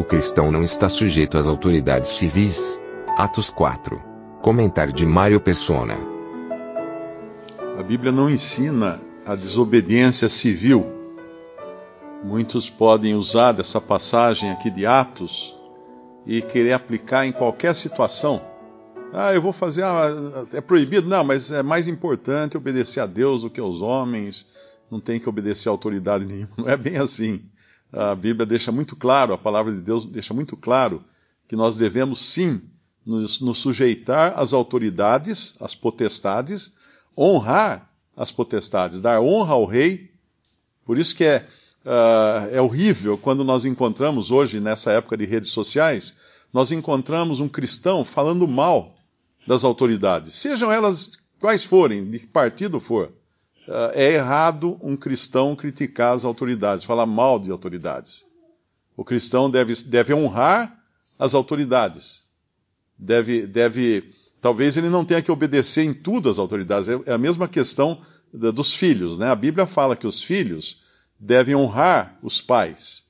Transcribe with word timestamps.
O 0.00 0.04
cristão 0.04 0.50
não 0.50 0.62
está 0.62 0.88
sujeito 0.88 1.36
às 1.36 1.46
autoridades 1.46 2.08
civis. 2.08 2.80
Atos 3.18 3.50
4. 3.50 4.02
Comentário 4.40 4.94
de 4.94 5.04
Mário 5.04 5.38
Persona. 5.38 5.98
A 7.78 7.82
Bíblia 7.82 8.10
não 8.10 8.30
ensina 8.30 8.98
a 9.26 9.36
desobediência 9.36 10.26
civil 10.26 11.00
Muitos 12.24 12.70
podem 12.70 13.14
usar 13.14 13.52
dessa 13.52 13.78
passagem 13.78 14.50
aqui 14.50 14.70
de 14.70 14.84
Atos 14.84 15.54
e 16.26 16.40
querer 16.40 16.72
aplicar 16.72 17.26
em 17.26 17.32
qualquer 17.32 17.74
situação. 17.74 18.42
Ah, 19.12 19.34
eu 19.34 19.42
vou 19.42 19.52
fazer. 19.52 19.82
Ah, 19.84 20.46
é 20.52 20.60
proibido? 20.60 21.08
Não, 21.08 21.24
mas 21.24 21.50
é 21.50 21.62
mais 21.62 21.88
importante 21.88 22.56
obedecer 22.56 23.00
a 23.00 23.06
Deus 23.06 23.42
do 23.42 23.50
que 23.50 23.60
aos 23.60 23.82
homens. 23.82 24.46
Não 24.90 24.98
tem 24.98 25.20
que 25.20 25.28
obedecer 25.28 25.68
a 25.68 25.72
autoridade 25.72 26.26
nenhuma. 26.26 26.50
Não 26.56 26.68
é 26.72 26.76
bem 26.76 26.96
assim. 26.96 27.42
A 27.92 28.14
Bíblia 28.14 28.46
deixa 28.46 28.70
muito 28.70 28.94
claro, 28.94 29.32
a 29.32 29.38
palavra 29.38 29.72
de 29.72 29.80
Deus 29.80 30.06
deixa 30.06 30.32
muito 30.32 30.56
claro 30.56 31.02
que 31.48 31.56
nós 31.56 31.76
devemos 31.76 32.20
sim 32.20 32.60
nos, 33.04 33.40
nos 33.40 33.58
sujeitar 33.58 34.38
às 34.38 34.52
autoridades, 34.52 35.56
às 35.60 35.74
potestades, 35.74 36.72
honrar 37.18 37.90
as 38.16 38.30
potestades, 38.30 39.00
dar 39.00 39.20
honra 39.20 39.54
ao 39.54 39.64
rei. 39.64 40.10
Por 40.84 40.98
isso 40.98 41.16
que 41.16 41.24
é 41.24 41.46
uh, 41.84 42.48
é 42.52 42.60
horrível 42.60 43.18
quando 43.18 43.44
nós 43.44 43.64
encontramos 43.64 44.30
hoje, 44.30 44.60
nessa 44.60 44.92
época 44.92 45.16
de 45.16 45.24
redes 45.24 45.50
sociais, 45.50 46.16
nós 46.52 46.72
encontramos 46.72 47.40
um 47.40 47.48
cristão 47.48 48.04
falando 48.04 48.46
mal 48.46 48.94
das 49.46 49.64
autoridades, 49.64 50.34
sejam 50.34 50.70
elas 50.70 51.12
quais 51.38 51.64
forem, 51.64 52.10
de 52.10 52.18
que 52.18 52.26
partido 52.26 52.78
for. 52.78 53.10
Uh, 53.68 53.92
é 53.94 54.14
errado 54.14 54.78
um 54.82 54.96
cristão 54.96 55.54
criticar 55.54 56.14
as 56.14 56.24
autoridades, 56.24 56.84
falar 56.84 57.06
mal 57.06 57.38
de 57.38 57.50
autoridades. 57.50 58.24
O 58.96 59.04
cristão 59.04 59.50
deve, 59.50 59.74
deve 59.84 60.12
honrar 60.14 60.76
as 61.18 61.34
autoridades. 61.34 62.24
Deve, 62.98 63.46
deve, 63.46 64.12
talvez 64.40 64.76
ele 64.76 64.88
não 64.88 65.04
tenha 65.04 65.22
que 65.22 65.30
obedecer 65.30 65.84
em 65.84 65.94
tudo 65.94 66.28
às 66.28 66.38
autoridades. 66.38 66.88
É, 66.88 67.00
é 67.06 67.12
a 67.12 67.18
mesma 67.18 67.46
questão 67.46 68.00
dos 68.32 68.74
filhos, 68.74 69.18
né? 69.18 69.30
A 69.30 69.34
Bíblia 69.34 69.66
fala 69.66 69.96
que 69.96 70.06
os 70.06 70.22
filhos 70.22 70.82
devem 71.18 71.54
honrar 71.54 72.18
os 72.22 72.40
pais. 72.40 73.04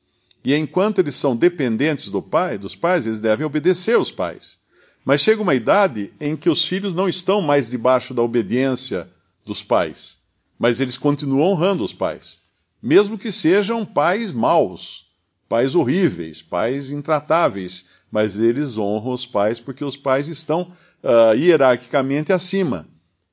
E 0.44 0.54
enquanto 0.54 0.98
eles 0.98 1.14
são 1.14 1.36
dependentes 1.36 2.10
do 2.10 2.22
pai, 2.22 2.56
dos 2.56 2.74
pais, 2.74 3.06
eles 3.06 3.20
devem 3.20 3.46
obedecer 3.46 3.96
aos 3.96 4.10
pais. 4.10 4.60
Mas 5.04 5.20
chega 5.20 5.42
uma 5.42 5.54
idade 5.54 6.12
em 6.20 6.36
que 6.36 6.48
os 6.48 6.64
filhos 6.64 6.94
não 6.94 7.08
estão 7.08 7.40
mais 7.40 7.70
debaixo 7.70 8.14
da 8.14 8.22
obediência 8.22 9.08
dos 9.44 9.62
pais, 9.62 10.19
mas 10.60 10.78
eles 10.78 10.98
continuam 10.98 11.52
honrando 11.52 11.82
os 11.82 11.94
pais, 11.94 12.40
mesmo 12.82 13.16
que 13.16 13.32
sejam 13.32 13.82
pais 13.82 14.30
maus, 14.30 15.06
pais 15.48 15.74
horríveis, 15.74 16.42
pais 16.42 16.90
intratáveis, 16.90 18.00
mas 18.12 18.38
eles 18.38 18.76
honram 18.76 19.12
os 19.12 19.24
pais 19.24 19.58
porque 19.58 19.82
os 19.82 19.96
pais 19.96 20.28
estão 20.28 20.70
uh, 21.02 21.34
hierarquicamente 21.34 22.30
acima. 22.30 22.86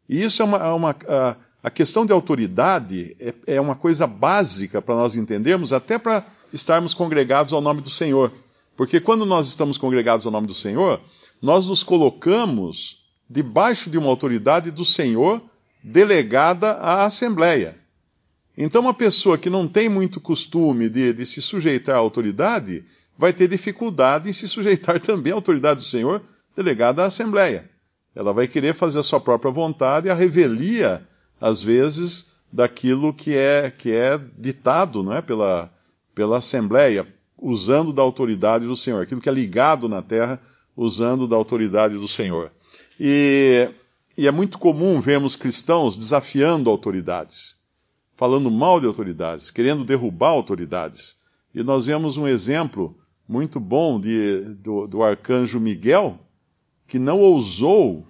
E 0.07 0.24
isso 0.24 0.41
é 0.41 0.46
uma, 0.46 0.74
uma 0.74 0.91
uh, 0.91 1.38
a 1.62 1.69
questão 1.69 2.06
de 2.06 2.13
autoridade 2.13 3.13
é, 3.19 3.56
é 3.56 3.62
uma 3.62 3.75
coisa 3.75 4.07
básica 4.07 4.81
para 4.81 4.96
nós 4.96 5.18
entendermos, 5.18 5.74
até 5.74 6.00
para 6.00 6.25
estarmos 6.53 6.94
congregados 6.94 7.51
ao 7.51 7.59
nome 7.59 7.81
do 7.81 7.90
Senhor. 7.90 8.31
Porque 8.78 9.01
quando 9.01 9.25
nós 9.25 9.47
estamos 9.47 9.78
congregados 9.78 10.25
ao 10.25 10.31
nome 10.31 10.47
do 10.47 10.53
Senhor, 10.53 11.01
nós 11.41 11.68
nos 11.68 11.84
colocamos 11.84 13.06
debaixo 13.30 13.90
de 13.90 13.97
uma 13.97 14.07
autoridade 14.07 14.72
do 14.72 14.85
Senhor 14.85 15.41
delegada 15.88 16.72
à 16.74 17.06
Assembleia. 17.06 17.75
Então, 18.58 18.81
uma 18.81 18.94
pessoa 18.94 19.38
que 19.38 19.50
não 19.50 19.68
tem 19.68 19.88
muito 19.88 20.20
costume 20.20 20.90
de, 20.90 21.14
de, 21.14 21.25
se 21.25 21.42
sujeitar 21.42 21.96
à 21.96 22.00
autoridade 22.00 22.84
vai 23.18 23.31
ter 23.31 23.48
dificuldade 23.48 24.30
em 24.30 24.34
se 24.34 24.48
sujeitar 24.48 25.00
também 25.02 25.31
à 25.31 25.36
autoridade 25.36 25.80
do 25.80 25.86
Senhor 25.86 26.22
delegada 26.56 27.03
à 27.03 27.06
Assembleia. 27.06 27.70
Ela 28.14 28.34
vai 28.34 28.48
querer 28.48 28.74
fazer 28.74 29.00
a 29.00 29.03
sua 29.03 29.20
própria 29.20 29.52
vontade, 29.52 30.09
a 30.09 30.14
revelia 30.14 31.08
às 31.40 31.62
vezes, 31.62 32.31
daquilo 32.52 33.14
que 33.14 33.36
é, 33.36 33.72
que 33.72 33.92
é 33.92 34.19
ditado 34.38 35.04
não 35.04 35.14
é, 35.14 35.22
pela, 35.22 35.72
pela 36.16 36.40
Assembleia, 36.40 37.06
usando 37.38 37.94
da 37.94 38.02
autoridade 38.02 38.66
do 38.66 38.75
Senhor, 38.75 39.02
aquilo 39.02 39.22
que 39.22 39.30
é 39.30 39.31
ligado 39.31 39.88
na 39.88 40.02
terra, 40.02 40.42
usando 40.75 41.28
da 41.28 41.36
autoridade 41.36 41.94
do 41.94 42.08
Senhor. 42.08 42.52
E, 43.00 43.69
e 44.17 44.28
é 44.28 44.31
muito 44.31 44.57
comum 44.57 45.00
vermos 45.00 45.35
cristãos 45.35 45.95
desafiando 45.95 46.69
autoridades, 46.69 47.57
falando 48.16 48.50
mal 48.50 48.79
de 48.79 48.88
autoridades, 48.88 49.51
querendo 49.51 49.85
derrubar 49.85 50.29
autoridades. 50.29 51.17
E 51.53 51.63
nós 51.63 51.85
vemos 51.85 52.17
um 52.17 52.27
exemplo 52.27 52.97
muito 53.27 53.59
bom 53.59 54.00
de, 54.00 54.41
do, 54.56 54.88
do 54.88 55.03
arcanjo 55.03 55.59
Miguel, 55.59 56.19
que 56.88 56.97
não 56.97 57.19
ousou 57.19 58.06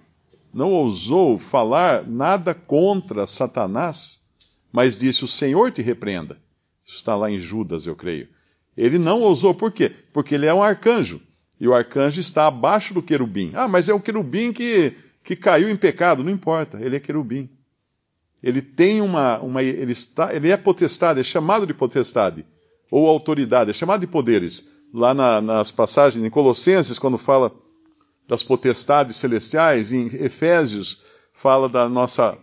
não 0.52 0.72
ousou 0.72 1.38
falar 1.38 2.06
nada 2.06 2.54
contra 2.54 3.26
Satanás, 3.26 4.24
mas 4.72 4.98
disse: 4.98 5.24
O 5.24 5.28
Senhor 5.28 5.70
te 5.70 5.82
repreenda. 5.82 6.38
Isso 6.84 6.96
está 6.96 7.14
lá 7.14 7.30
em 7.30 7.38
Judas, 7.38 7.86
eu 7.86 7.94
creio. 7.94 8.28
Ele 8.76 8.98
não 8.98 9.20
ousou, 9.20 9.54
por 9.54 9.70
quê? 9.70 9.92
Porque 10.12 10.34
ele 10.34 10.46
é 10.46 10.54
um 10.54 10.62
arcanjo. 10.62 11.20
E 11.60 11.66
o 11.66 11.74
arcanjo 11.74 12.20
está 12.20 12.46
abaixo 12.46 12.94
do 12.94 13.02
querubim. 13.02 13.50
Ah, 13.54 13.68
mas 13.68 13.88
é 13.88 13.94
o 13.94 14.00
querubim 14.00 14.52
que, 14.52 14.94
que 15.28 15.36
caiu 15.36 15.68
em 15.68 15.76
pecado. 15.76 16.24
Não 16.24 16.32
importa, 16.32 16.80
ele 16.80 16.96
é 16.96 17.00
querubim. 17.00 17.50
Ele 18.42 18.62
tem 18.62 19.02
uma. 19.02 19.38
uma 19.40 19.62
ele, 19.62 19.92
está, 19.92 20.34
ele 20.34 20.50
é 20.50 20.56
potestade, 20.56 21.20
é 21.20 21.22
chamado 21.22 21.66
de 21.66 21.74
potestade. 21.74 22.46
Ou 22.90 23.06
autoridade, 23.06 23.68
é 23.68 23.74
chamado 23.74 24.00
de 24.00 24.06
poderes. 24.06 24.78
Lá 24.94 25.12
na, 25.12 25.42
nas 25.42 25.70
passagens 25.70 26.24
em 26.24 26.30
Colossenses, 26.30 26.98
quando 26.98 27.18
fala 27.18 27.52
das 28.26 28.42
potestades 28.42 29.16
celestiais, 29.16 29.92
em 29.92 30.06
Efésios 30.06 31.02
fala 31.30 31.68
da 31.68 31.90
nossa, 31.90 32.38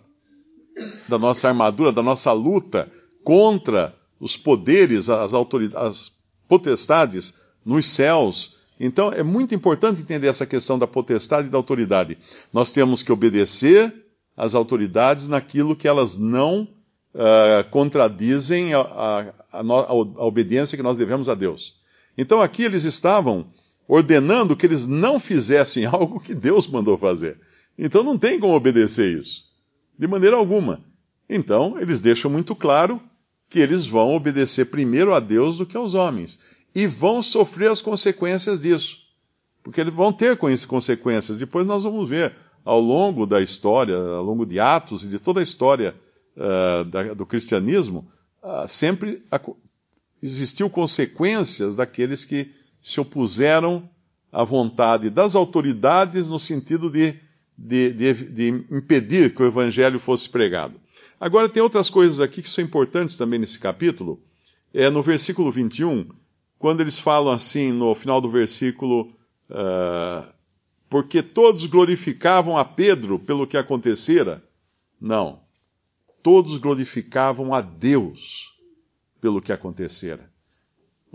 da 1.09 1.17
nossa 1.17 1.47
armadura, 1.47 1.91
da 1.91 2.03
nossa 2.03 2.31
luta 2.33 2.91
contra 3.23 3.95
os 4.19 4.37
poderes, 4.37 5.09
as 5.09 5.33
autoridades, 5.33 5.87
as 5.87 6.11
potestades 6.47 7.33
nos 7.65 7.87
céus. 7.87 8.54
Então 8.79 9.11
é 9.11 9.23
muito 9.23 9.55
importante 9.55 10.01
entender 10.01 10.27
essa 10.27 10.45
questão 10.45 10.77
da 10.77 10.87
potestade 10.87 11.47
e 11.47 11.51
da 11.51 11.57
autoridade. 11.57 12.17
Nós 12.51 12.73
temos 12.73 13.01
que 13.01 13.11
obedecer 13.11 13.93
às 14.35 14.53
autoridades 14.53 15.27
naquilo 15.27 15.75
que 15.75 15.87
elas 15.87 16.17
não 16.17 16.67
uh, 17.13 17.69
contradizem 17.71 18.73
a, 18.73 18.81
a, 18.81 19.19
a, 19.51 19.61
a 19.61 20.25
obediência 20.25 20.75
que 20.75 20.83
nós 20.83 20.97
devemos 20.97 21.29
a 21.29 21.35
Deus. 21.35 21.75
Então 22.17 22.41
aqui 22.41 22.63
eles 22.63 22.83
estavam 22.83 23.47
ordenando 23.87 24.55
que 24.55 24.65
eles 24.65 24.85
não 24.85 25.19
fizessem 25.19 25.85
algo 25.87 26.19
que 26.19 26.33
Deus 26.33 26.67
mandou 26.67 26.97
fazer. 26.97 27.37
Então 27.77 28.03
não 28.03 28.17
tem 28.17 28.39
como 28.39 28.55
obedecer 28.55 29.17
isso. 29.17 29.45
De 29.97 30.07
maneira 30.07 30.35
alguma. 30.35 30.83
Então, 31.29 31.79
eles 31.79 32.01
deixam 32.01 32.29
muito 32.29 32.55
claro 32.55 33.01
que 33.49 33.59
eles 33.59 33.85
vão 33.85 34.13
obedecer 34.13 34.65
primeiro 34.65 35.13
a 35.13 35.19
Deus 35.19 35.57
do 35.57 35.65
que 35.65 35.77
aos 35.77 35.93
homens. 35.93 36.39
E 36.75 36.85
vão 36.85 37.23
sofrer 37.23 37.71
as 37.71 37.81
consequências 37.81 38.59
disso. 38.59 38.97
Porque 39.63 39.81
eles 39.81 39.93
vão 39.93 40.11
ter 40.11 40.37
consequências. 40.37 41.39
Depois 41.39 41.65
nós 41.65 41.83
vamos 41.83 42.07
ver 42.09 42.35
ao 42.65 42.79
longo 42.79 43.25
da 43.25 43.41
história, 43.41 43.95
ao 43.95 44.23
longo 44.23 44.45
de 44.45 44.59
Atos 44.59 45.03
e 45.03 45.07
de 45.07 45.19
toda 45.19 45.39
a 45.39 45.43
história 45.43 45.95
uh, 46.35 46.83
da, 46.85 47.13
do 47.13 47.25
cristianismo, 47.25 48.07
uh, 48.43 48.67
sempre 48.67 49.23
existiu 50.21 50.69
consequências 50.69 51.75
daqueles 51.75 52.25
que 52.25 52.51
se 52.81 52.99
opuseram 52.99 53.87
à 54.31 54.43
vontade 54.43 55.09
das 55.09 55.35
autoridades 55.35 56.27
no 56.27 56.39
sentido 56.39 56.89
de, 56.89 57.15
de, 57.57 57.93
de, 57.93 58.13
de 58.13 58.47
impedir 58.71 59.33
que 59.33 59.41
o 59.41 59.47
evangelho 59.47 59.99
fosse 59.99 60.27
pregado. 60.27 60.79
Agora, 61.19 61.47
tem 61.47 61.63
outras 61.63 61.89
coisas 61.89 62.19
aqui 62.19 62.41
que 62.41 62.49
são 62.49 62.63
importantes 62.63 63.15
também 63.15 63.39
nesse 63.39 63.57
capítulo. 63.57 64.21
É 64.73 64.89
no 64.89 65.01
versículo 65.01 65.51
21, 65.51 66.09
quando 66.57 66.81
eles 66.81 66.97
falam 66.97 67.33
assim, 67.33 67.71
no 67.71 67.93
final 67.93 68.21
do 68.21 68.29
versículo, 68.29 69.13
uh, 69.49 70.27
porque 70.89 71.21
todos 71.21 71.65
glorificavam 71.65 72.57
a 72.57 72.63
Pedro 72.63 73.19
pelo 73.19 73.45
que 73.45 73.57
acontecera. 73.57 74.43
Não. 74.99 75.41
Todos 76.23 76.57
glorificavam 76.57 77.53
a 77.53 77.61
Deus 77.61 78.53
pelo 79.19 79.41
que 79.41 79.51
acontecera. 79.51 80.29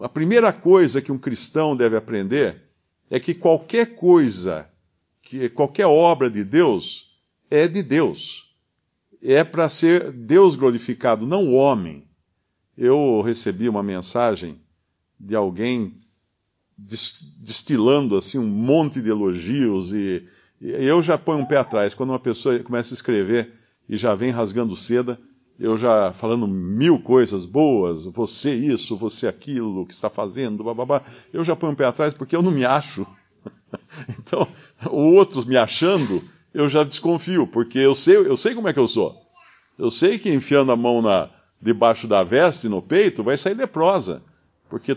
A 0.00 0.08
primeira 0.08 0.52
coisa 0.52 1.02
que 1.02 1.12
um 1.12 1.18
cristão 1.18 1.76
deve 1.76 1.96
aprender 1.96 2.62
é 3.10 3.18
que 3.18 3.34
qualquer 3.34 3.96
coisa, 3.96 4.68
que 5.22 5.48
qualquer 5.48 5.86
obra 5.86 6.30
de 6.30 6.44
Deus 6.44 7.10
é 7.50 7.66
de 7.66 7.82
Deus. 7.82 8.54
É 9.22 9.44
para 9.44 9.68
ser 9.68 10.10
Deus 10.12 10.56
glorificado, 10.56 11.26
não 11.26 11.48
o 11.48 11.54
homem. 11.54 12.08
Eu 12.76 13.20
recebi 13.20 13.68
uma 13.68 13.82
mensagem 13.82 14.60
de 15.20 15.36
alguém 15.36 15.94
destilando 16.76 18.16
assim 18.16 18.38
um 18.38 18.48
monte 18.48 19.02
de 19.02 19.10
elogios 19.10 19.92
e, 19.92 20.26
e 20.60 20.70
eu 20.70 21.02
já 21.02 21.18
ponho 21.18 21.40
um 21.40 21.46
pé 21.46 21.58
atrás 21.58 21.94
quando 21.94 22.10
uma 22.10 22.18
pessoa 22.18 22.58
começa 22.60 22.94
a 22.94 22.96
escrever 22.96 23.52
e 23.86 23.98
já 23.98 24.14
vem 24.14 24.30
rasgando 24.30 24.74
seda 24.74 25.20
eu 25.60 25.76
já 25.76 26.10
falando 26.10 26.48
mil 26.48 26.98
coisas 26.98 27.44
boas, 27.44 28.04
você 28.04 28.54
isso, 28.54 28.96
você 28.96 29.26
aquilo, 29.26 29.84
que 29.84 29.92
está 29.92 30.08
fazendo, 30.08 30.64
bababá, 30.64 31.02
eu 31.34 31.44
já 31.44 31.54
ponho 31.54 31.72
um 31.72 31.76
pé 31.76 31.84
atrás 31.84 32.14
porque 32.14 32.34
eu 32.34 32.40
não 32.40 32.50
me 32.50 32.64
acho. 32.64 33.06
então, 34.18 34.48
outros 34.86 35.44
me 35.44 35.58
achando, 35.58 36.24
eu 36.54 36.66
já 36.66 36.82
desconfio, 36.82 37.46
porque 37.46 37.78
eu 37.78 37.94
sei, 37.94 38.16
eu 38.16 38.38
sei 38.38 38.54
como 38.54 38.68
é 38.68 38.72
que 38.72 38.78
eu 38.78 38.88
sou. 38.88 39.14
Eu 39.78 39.90
sei 39.90 40.18
que 40.18 40.32
enfiando 40.32 40.72
a 40.72 40.76
mão 40.76 41.02
na, 41.02 41.28
debaixo 41.60 42.08
da 42.08 42.24
veste, 42.24 42.66
no 42.66 42.80
peito, 42.80 43.22
vai 43.22 43.36
sair 43.36 43.54
leprosa. 43.54 44.22
Porque, 44.70 44.96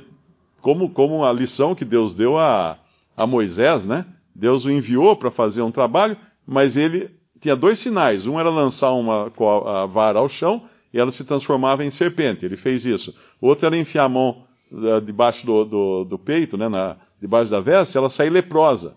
como, 0.61 0.89
como 0.91 1.25
a 1.25 1.33
lição 1.33 1.73
que 1.73 1.83
Deus 1.83 2.13
deu 2.13 2.37
a, 2.37 2.77
a 3.17 3.25
Moisés, 3.27 3.85
né? 3.85 4.05
Deus 4.33 4.63
o 4.63 4.71
enviou 4.71 5.15
para 5.15 5.31
fazer 5.31 5.63
um 5.63 5.71
trabalho, 5.71 6.15
mas 6.45 6.77
ele 6.77 7.09
tinha 7.39 7.55
dois 7.55 7.79
sinais. 7.79 8.25
Um 8.25 8.39
era 8.39 8.49
lançar 8.49 8.93
uma 8.93 9.31
a 9.65 9.85
vara 9.85 10.19
ao 10.19 10.29
chão 10.29 10.63
e 10.93 10.99
ela 10.99 11.11
se 11.11 11.25
transformava 11.25 11.83
em 11.83 11.89
serpente. 11.89 12.45
Ele 12.45 12.55
fez 12.55 12.85
isso. 12.85 13.13
Outro 13.41 13.65
era 13.65 13.77
enfiar 13.77 14.05
a 14.05 14.09
mão 14.09 14.45
uh, 14.71 15.01
debaixo 15.01 15.45
do, 15.45 15.65
do, 15.65 16.03
do, 16.05 16.19
peito, 16.19 16.57
né, 16.57 16.69
na, 16.69 16.97
debaixo 17.19 17.51
da 17.51 17.59
veste, 17.59 17.97
ela 17.97 18.09
sair 18.09 18.29
leprosa. 18.29 18.95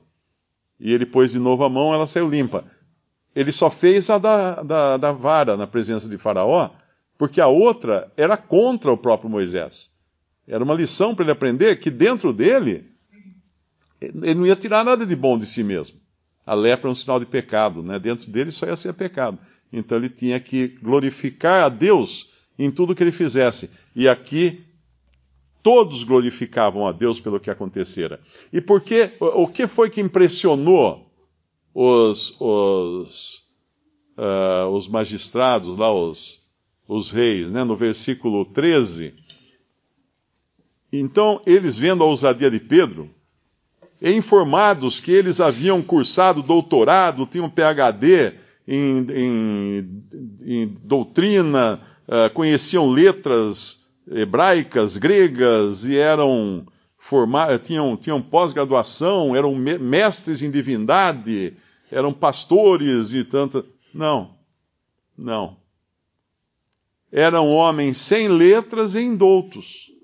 E 0.79 0.93
ele 0.93 1.06
pôs 1.06 1.32
de 1.32 1.38
novo 1.38 1.64
a 1.64 1.70
mão, 1.70 1.93
ela 1.93 2.06
saiu 2.06 2.29
limpa. 2.29 2.64
Ele 3.34 3.50
só 3.50 3.70
fez 3.70 4.08
a 4.11 4.19
da, 4.19 4.62
da, 4.62 4.96
da 4.96 5.12
vara 5.12 5.56
na 5.56 5.67
presença 5.67 6.08
de 6.08 6.19
Faraó, 6.19 6.70
porque 7.19 7.40
a 7.40 7.46
outra 7.46 8.12
era 8.17 8.37
contra 8.37 8.93
o 8.93 8.96
próprio 8.96 9.31
Moisés. 9.31 9.95
Era 10.46 10.62
uma 10.62 10.75
lição 10.75 11.14
para 11.14 11.25
ele 11.25 11.32
aprender 11.32 11.76
que 11.76 11.90
dentro 11.90 12.32
dele, 12.32 12.84
ele 14.00 14.34
não 14.34 14.46
ia 14.46 14.56
tirar 14.56 14.84
nada 14.84 15.04
de 15.04 15.16
bom 15.16 15.38
de 15.38 15.46
si 15.46 15.64
mesmo 15.64 15.98
a 16.46 16.54
lepra 16.54 16.88
é 16.88 16.93
um 16.93 16.94
sinal 16.94 17.19
de 17.19 17.26
pecado, 17.26 17.82
né? 17.82 17.98
Dentro 17.98 18.31
dele 18.31 18.52
só 18.52 18.66
ia 18.66 18.76
ser 18.76 18.94
pecado. 18.94 19.37
Então 19.72 19.98
ele 19.98 20.08
tinha 20.08 20.38
que 20.38 20.69
glorificar 20.81 21.64
a 21.64 21.69
Deus 21.69 22.28
em 22.56 22.70
tudo 22.70 22.94
que 22.94 23.02
ele 23.02 23.10
fizesse. 23.10 23.69
E 23.96 24.08
aqui 24.08 24.64
todos 25.60 26.04
glorificavam 26.04 26.87
a 26.87 26.93
Deus 26.93 27.19
pelo 27.19 27.40
que 27.40 27.50
acontecera. 27.50 28.20
E 28.52 28.60
por 28.60 28.81
que, 28.81 29.10
o 29.19 29.48
que 29.48 29.66
foi 29.66 29.90
que 29.90 30.00
impressionou 30.00 31.10
os, 31.75 32.37
os, 32.38 33.44
uh, 34.16 34.69
os 34.69 34.87
magistrados, 34.87 35.76
lá, 35.76 35.93
os, 35.93 36.44
os 36.87 37.10
reis, 37.10 37.50
né? 37.50 37.64
No 37.64 37.75
versículo 37.75 38.44
13. 38.44 39.14
Então, 41.00 41.40
eles 41.46 41.78
vendo 41.78 42.02
a 42.02 42.06
ousadia 42.06 42.50
de 42.50 42.60
Pedro, 42.60 43.10
e 44.00 44.12
informados 44.12 45.00
que 45.00 45.10
eles 45.10 45.40
haviam 45.40 45.82
cursado 45.82 46.43
doutorado, 46.43 47.26
tinham 47.26 47.48
PhD 47.48 48.34
em, 48.69 49.06
em, 49.10 50.02
em 50.43 50.66
doutrina, 50.82 51.81
uh, 52.06 52.32
conheciam 52.34 52.90
letras 52.90 53.87
hebraicas, 54.08 54.96
gregas 54.96 55.84
e 55.84 55.96
eram 55.96 56.66
formados, 56.98 57.66
tinham, 57.66 57.96
tinham 57.96 58.20
pós-graduação, 58.20 59.34
eram 59.34 59.54
mestres 59.54 60.43
em 60.43 60.50
divindade, 60.50 61.54
eram 61.90 62.12
pastores 62.12 63.12
e 63.12 63.25
tanta. 63.25 63.64
Não, 63.94 64.31
não. 65.16 65.56
Eram 67.10 67.48
homens 67.48 67.98
sem 67.98 68.28
letras 68.28 68.94
e 68.94 69.00
indoutos. 69.00 69.95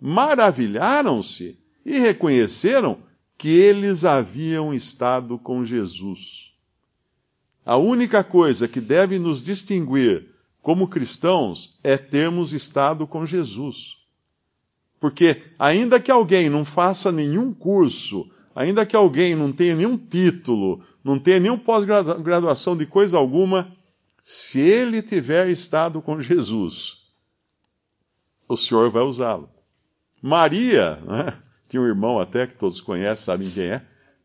Maravilharam-se 0.00 1.58
e 1.84 1.98
reconheceram 1.98 2.98
que 3.36 3.48
eles 3.48 4.04
haviam 4.04 4.72
estado 4.72 5.38
com 5.38 5.64
Jesus. 5.64 6.52
A 7.64 7.76
única 7.76 8.24
coisa 8.24 8.66
que 8.66 8.80
deve 8.80 9.18
nos 9.18 9.42
distinguir 9.42 10.28
como 10.62 10.88
cristãos 10.88 11.78
é 11.82 11.96
termos 11.96 12.52
estado 12.52 13.06
com 13.06 13.24
Jesus. 13.26 13.98
Porque, 14.98 15.42
ainda 15.58 15.98
que 15.98 16.10
alguém 16.10 16.50
não 16.50 16.64
faça 16.64 17.10
nenhum 17.10 17.54
curso, 17.54 18.30
ainda 18.54 18.84
que 18.84 18.94
alguém 18.94 19.34
não 19.34 19.50
tenha 19.50 19.74
nenhum 19.74 19.96
título, 19.96 20.84
não 21.02 21.18
tenha 21.18 21.40
nenhum 21.40 21.58
pós-graduação 21.58 22.76
de 22.76 22.84
coisa 22.84 23.16
alguma, 23.16 23.74
se 24.22 24.60
ele 24.60 25.02
tiver 25.02 25.48
estado 25.48 26.02
com 26.02 26.20
Jesus, 26.20 26.98
o 28.46 28.56
Senhor 28.56 28.90
vai 28.90 29.02
usá-lo. 29.02 29.48
Maria, 30.22 30.96
né? 31.06 31.32
tinha 31.68 31.80
um 31.80 31.86
irmão 31.86 32.18
até, 32.18 32.46
que 32.46 32.56
todos 32.56 32.80
conhecem, 32.80 33.24
sabem 33.24 33.48
quem 33.48 33.64
é, 33.64 33.82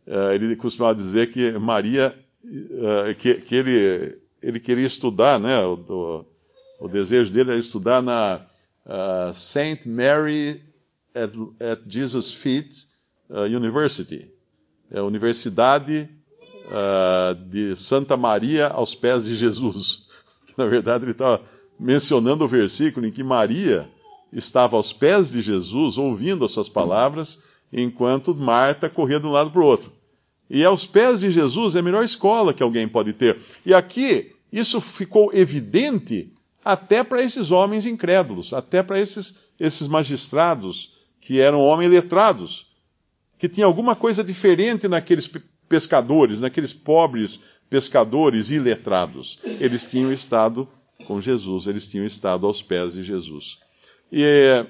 uh, 0.07 0.31
ele 0.31 0.55
costumava 0.55 0.95
dizer 0.95 1.31
que 1.31 1.51
Maria, 1.59 2.13
uh, 2.43 3.15
que, 3.15 3.35
que, 3.35 3.55
ele, 3.55 4.17
ele 4.41 4.59
queria 4.59 4.85
estudar, 4.85 5.39
né, 5.39 5.63
o, 5.63 6.25
o, 6.79 6.87
desejo 6.87 7.31
dele 7.31 7.51
era 7.51 7.59
estudar 7.59 8.01
na 8.01 8.41
uh, 8.85 9.31
Saint 9.31 9.85
Mary 9.85 10.61
at, 11.13 11.31
at 11.61 11.81
Jesus' 11.87 12.33
Feet 12.33 12.87
University, 13.29 14.31
é 14.91 14.99
a 14.99 15.03
Universidade 15.03 16.07
de 17.49 17.75
Santa 17.75 18.15
Maria 18.15 18.67
aos 18.67 18.93
pés 18.93 19.25
de 19.25 19.35
Jesus. 19.35 20.09
na 20.55 20.65
verdade 20.67 21.05
ele 21.05 21.11
estava 21.11 21.43
mencionando 21.79 22.45
o 22.45 22.47
versículo 22.47 23.05
em 23.07 23.11
que 23.11 23.23
Maria 23.23 23.89
estava 24.35 24.75
aos 24.75 24.91
pés 24.91 25.31
de 25.31 25.41
Jesus, 25.41 25.97
ouvindo 25.97 26.43
as 26.43 26.51
suas 26.51 26.67
palavras, 26.67 27.43
enquanto 27.71 28.35
Marta 28.35 28.89
corria 28.89 29.19
de 29.19 29.25
um 29.25 29.31
lado 29.31 29.49
para 29.49 29.61
o 29.61 29.65
outro. 29.65 29.91
E 30.49 30.63
aos 30.63 30.85
pés 30.85 31.21
de 31.21 31.31
Jesus 31.31 31.75
é 31.75 31.79
a 31.79 31.81
melhor 31.81 32.03
escola 32.03 32.53
que 32.53 32.61
alguém 32.61 32.87
pode 32.87 33.13
ter. 33.13 33.39
E 33.65 33.73
aqui, 33.73 34.33
isso 34.51 34.79
ficou 34.81 35.33
evidente 35.33 36.31
até 36.63 37.03
para 37.03 37.23
esses 37.23 37.49
homens 37.49 37.85
incrédulos, 37.85 38.53
até 38.53 38.83
para 38.83 38.99
esses, 38.99 39.37
esses 39.59 39.87
magistrados 39.87 40.93
que 41.19 41.39
eram 41.39 41.61
homens 41.61 41.89
letrados, 41.89 42.67
que 43.37 43.47
tinha 43.47 43.65
alguma 43.65 43.95
coisa 43.95 44.23
diferente 44.23 44.87
naqueles 44.87 45.29
pescadores, 45.67 46.41
naqueles 46.41 46.73
pobres 46.73 47.39
pescadores 47.69 48.51
iletrados. 48.51 49.39
Eles 49.59 49.85
tinham 49.85 50.11
estado 50.11 50.67
com 51.07 51.19
Jesus, 51.21 51.67
eles 51.67 51.89
tinham 51.89 52.05
estado 52.05 52.45
aos 52.45 52.61
pés 52.61 52.93
de 52.93 53.03
Jesus. 53.03 53.64
E 54.17 54.65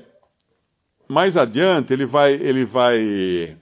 mais 1.08 1.38
adiante 1.38 1.94
ele 1.94 2.08
vai, 2.08 2.34
ele 2.34 2.66
vai, 2.66 3.56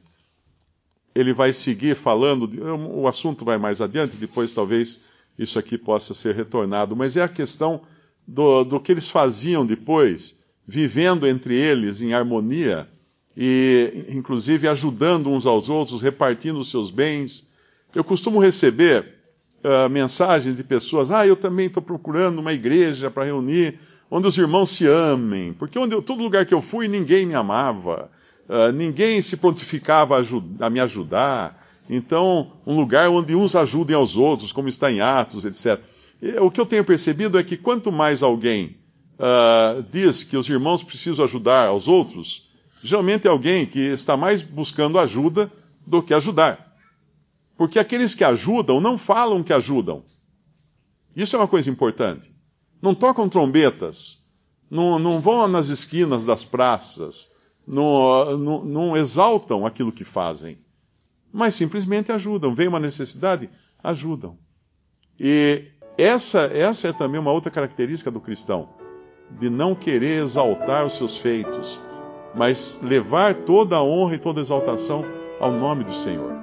ele 1.13 1.33
vai 1.33 1.51
seguir 1.51 1.93
falando. 1.93 2.49
O 2.95 3.05
assunto 3.05 3.43
vai 3.43 3.57
mais 3.57 3.81
adiante. 3.81 4.15
Depois 4.15 4.53
talvez 4.53 5.01
isso 5.37 5.59
aqui 5.59 5.77
possa 5.77 6.13
ser 6.13 6.35
retornado. 6.35 6.95
Mas 6.95 7.17
é 7.17 7.23
a 7.23 7.27
questão 7.27 7.81
do, 8.25 8.63
do 8.63 8.79
que 8.79 8.93
eles 8.93 9.09
faziam 9.09 9.65
depois, 9.65 10.39
vivendo 10.65 11.27
entre 11.27 11.53
eles 11.53 12.01
em 12.01 12.13
harmonia 12.13 12.87
e, 13.35 14.05
inclusive, 14.07 14.69
ajudando 14.69 15.29
uns 15.29 15.45
aos 15.45 15.67
outros, 15.67 16.01
repartindo 16.01 16.61
os 16.61 16.69
seus 16.69 16.89
bens. 16.89 17.49
Eu 17.93 18.05
costumo 18.05 18.39
receber 18.39 19.05
uh, 19.65 19.89
mensagens 19.89 20.55
de 20.55 20.63
pessoas: 20.63 21.11
ah, 21.11 21.27
eu 21.27 21.35
também 21.35 21.65
estou 21.65 21.83
procurando 21.83 22.39
uma 22.39 22.53
igreja 22.53 23.11
para 23.11 23.25
reunir 23.25 23.77
onde 24.15 24.27
os 24.27 24.37
irmãos 24.37 24.69
se 24.69 24.85
amem, 24.85 25.53
porque 25.53 25.79
onde 25.79 25.95
eu, 25.95 25.99
todo 25.99 26.21
lugar 26.21 26.45
que 26.45 26.53
eu 26.53 26.61
fui 26.61 26.87
ninguém 26.87 27.25
me 27.25 27.33
amava, 27.33 28.11
uh, 28.47 28.71
ninguém 28.71 29.19
se 29.23 29.37
prontificava 29.37 30.15
a, 30.19 30.65
a, 30.67 30.69
me 30.69 30.79
ajudar. 30.79 31.59
Então, 31.89 32.51
um 32.63 32.75
lugar 32.75 33.09
onde 33.09 33.35
uns 33.35 33.55
ajudem 33.55 33.95
aos 33.95 34.15
outros, 34.15 34.51
como 34.51 34.69
está 34.69 34.91
em 34.91 35.01
Atos, 35.01 35.45
etc. 35.45 35.83
E, 36.21 36.37
o 36.39 36.51
que 36.51 36.61
eu 36.61 36.65
tenho 36.67 36.85
percebido 36.85 37.39
é 37.39 37.43
que 37.43 37.57
quanto 37.57 37.91
mais 37.91 38.21
alguém 38.21 38.77
uh, 39.17 39.81
diz 39.91 40.23
que 40.23 40.37
os 40.37 40.47
irmãos 40.47 40.83
precisam 40.83 41.25
ajudar 41.25 41.69
aos 41.69 41.87
outros, 41.87 42.51
geralmente 42.83 43.27
é 43.27 43.31
alguém 43.31 43.65
que 43.65 43.79
está 43.79 44.15
mais 44.15 44.43
buscando 44.43 44.99
ajuda 44.99 45.51
do 45.87 46.03
que 46.03 46.13
ajudar. 46.13 46.77
Porque 47.57 47.79
aqueles 47.79 48.13
que 48.13 48.23
ajudam 48.23 48.79
não 48.79 48.95
falam 48.95 49.41
que 49.41 49.53
ajudam. 49.53 50.03
Isso 51.15 51.35
é 51.35 51.39
uma 51.39 51.47
coisa 51.47 51.71
importante 51.71 52.31
não 52.83 52.93
tocam 52.93 53.29
trombetas, 53.29 54.25
não, 54.69 54.99
não 54.99 55.21
vão 55.21 55.47
nas 55.47 55.69
esquinas 55.69 56.25
das 56.25 56.43
praças, 56.43 57.31
não, 57.65 58.37
não, 58.37 58.65
não 58.65 58.97
exaltam 58.97 59.65
aquilo 59.65 59.89
que 59.89 60.03
fazem, 60.03 60.57
mas 61.31 61.55
simplesmente 61.55 62.11
ajudam. 62.11 62.53
Vem 62.53 62.67
uma 62.67 62.81
necessidade, 62.81 63.49
ajudam. 63.81 64.37
E 65.17 65.63
essa, 65.97 66.41
essa 66.53 66.89
é 66.89 66.91
também 66.91 67.21
uma 67.21 67.31
outra 67.31 67.49
característica 67.49 68.11
do 68.11 68.19
cristão. 68.19 68.67
de 69.39 69.49
não 69.49 69.73
querer 69.73 70.21
exaltar 70.21 70.85
os 70.85 70.95
seus 70.95 71.15
feitos, 71.15 71.79
mas 72.35 72.79
levar 72.81 73.33
toda 73.45 73.77
a 73.77 73.83
honra 73.83 74.15
e 74.15 74.19
toda 74.19 74.41
a 74.41 74.43
exaltação 74.43 75.05
ao 75.39 75.53
nome 75.53 75.85
do 75.85 75.93
Senhor. 75.93 76.42